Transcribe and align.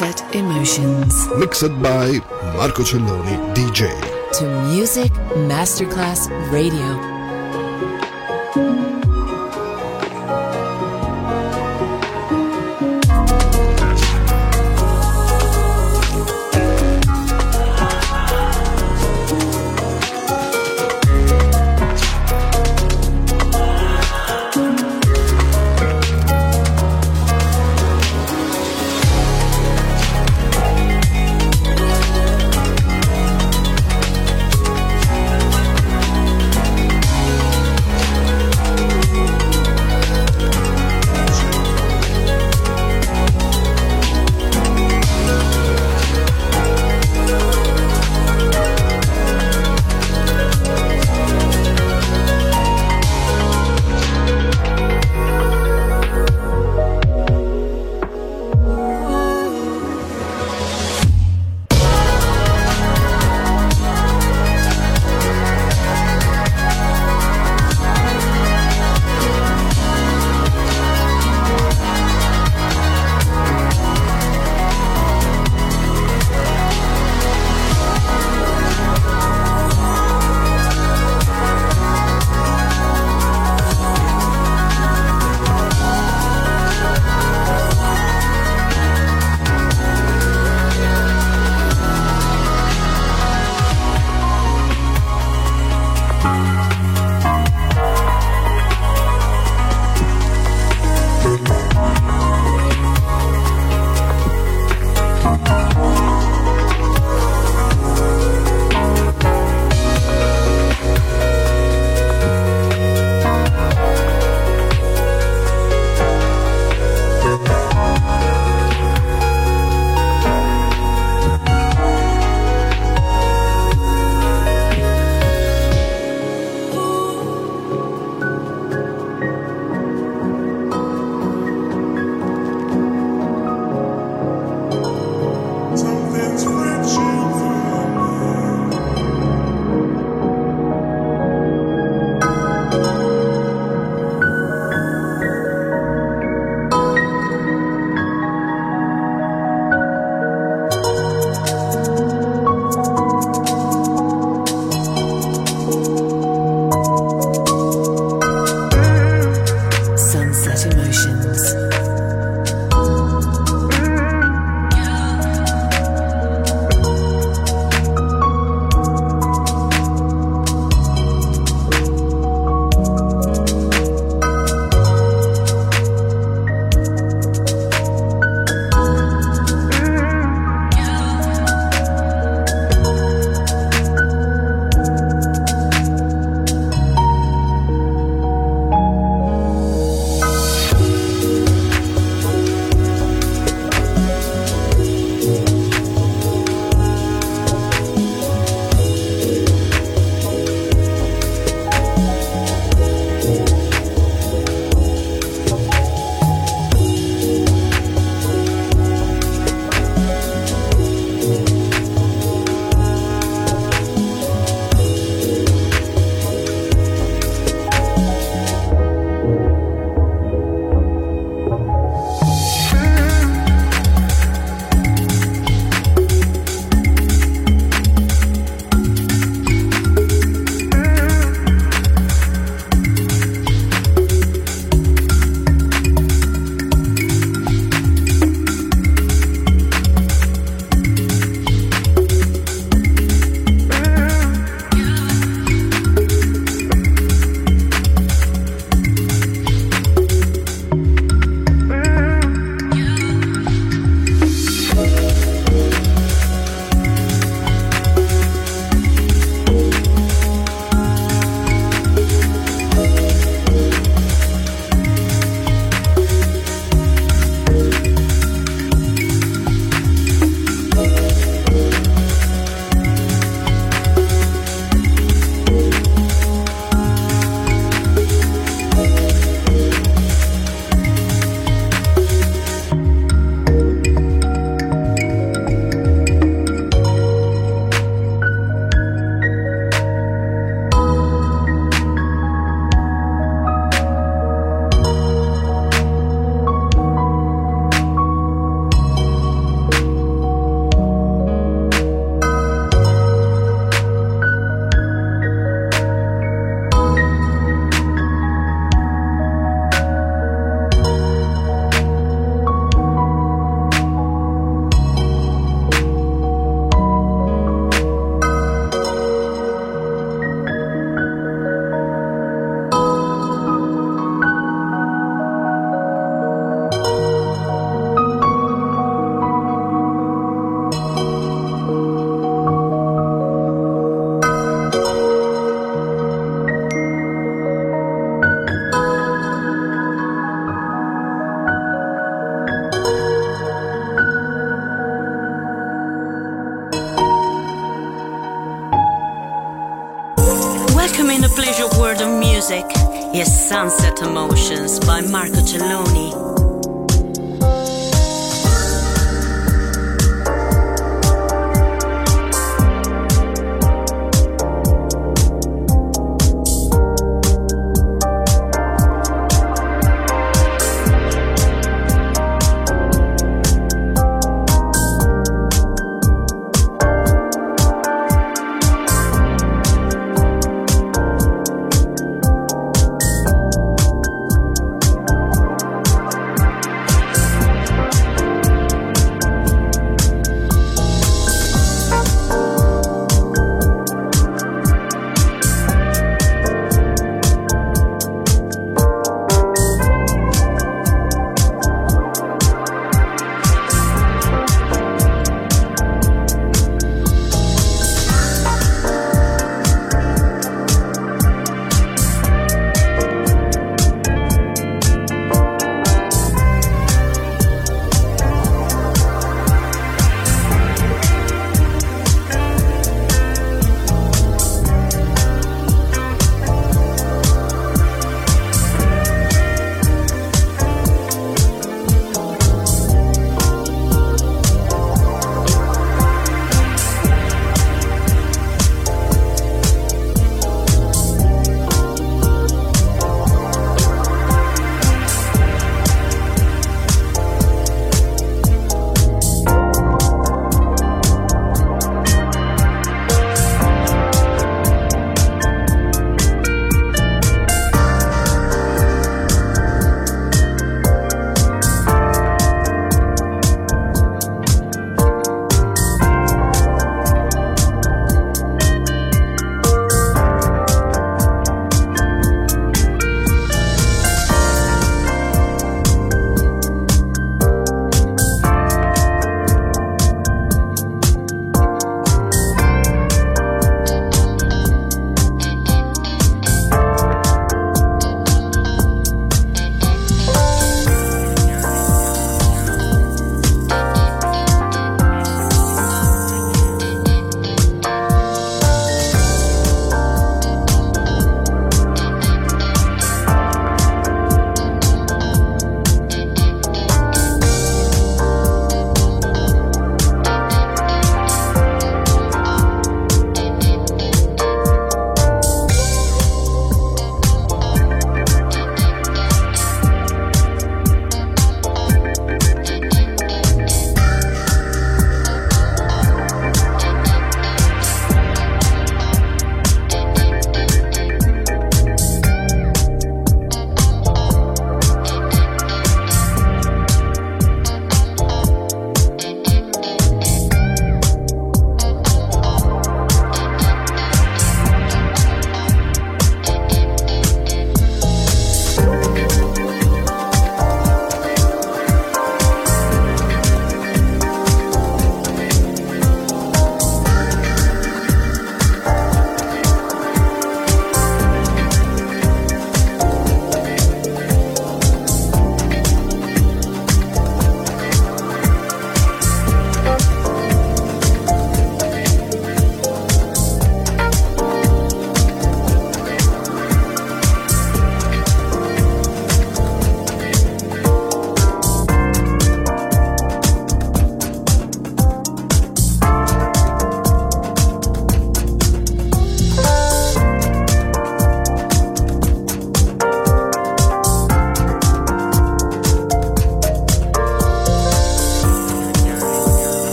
Sunset 0.00 0.34
Emotions 0.34 1.28
mixed 1.36 1.82
by 1.82 2.20
Marco 2.56 2.82
Celloni 2.82 3.36
DJ. 3.54 3.90
to 4.32 4.44
Music 4.72 5.12
Masterclass 5.46 6.30
Radio. 6.50 6.88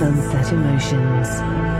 Sunset 0.00 0.50
Emotions. 0.54 1.79